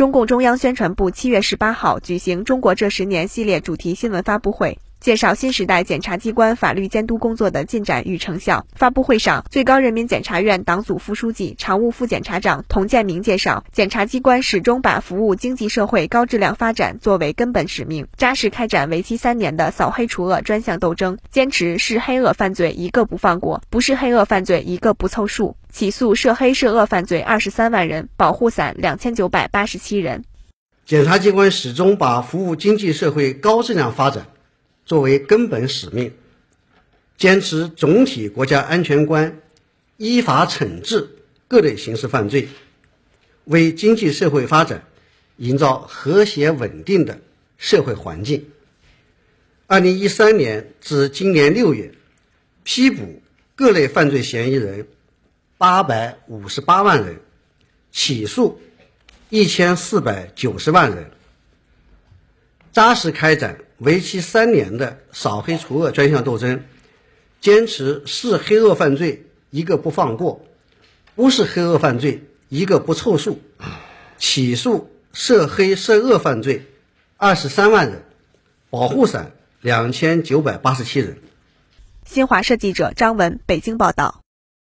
[0.00, 4.78] 中共中央宣传部七月十八号举行“中国这十年”系列主题新闻发布会。
[5.00, 8.66] 介绍新时代检察机关法律监督工作的进展与成效。
[8.74, 30.24] 发布会上，最高人民检察院党组副书记、常务副检察长童建明介绍，检察机关始终把服务经济社会高质量发展作为根本使命，扎实开展为期三年的扫黑除恶专项斗争，坚持是黑恶犯罪一个不放过，不是黑恶犯罪一个不凑数，起诉涉黑涉恶犯罪二十三万人，保护伞两千九百八十七人。
[30.84, 34.26] 检察机关始终把服务经济社会高质量发展。
[34.90, 36.12] 作为根本使命，
[37.16, 39.40] 坚持总体国家安全观，
[39.98, 41.08] 依法惩治
[41.46, 42.48] 各类刑事犯罪，
[43.44, 44.82] 为经济社会发展
[45.36, 47.20] 营造和谐稳定的
[47.56, 48.50] 社会环境。
[49.68, 51.94] 二零一三年至今年六月，
[52.64, 53.22] 批捕
[53.54, 54.88] 各类犯罪嫌疑人
[55.56, 57.20] 八百五十八万人，
[57.92, 58.60] 起诉
[59.28, 61.12] 一千四百九十万人，
[62.72, 63.56] 扎实开展。
[63.80, 66.62] 为期三年的扫黑除恶专项斗争，
[67.40, 70.44] 坚持是黑恶犯罪一个不放过，
[71.14, 73.40] 不是黑恶犯罪一个不凑数，
[74.18, 76.66] 起诉涉黑涉恶犯罪
[77.16, 78.04] 二十三万人，
[78.68, 81.16] 保护伞两千九百八十七人。
[82.04, 84.19] 新华社记者张文北京报道。